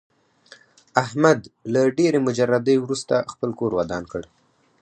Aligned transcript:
احمد 1.03 1.39
له 1.73 1.81
ډېرې 1.97 2.19
مجردۍ 2.27 2.75
ورسته 2.79 3.15
خپل 3.31 3.49
کور 3.59 3.71
ودان 3.77 4.03
کړ. 4.11 4.23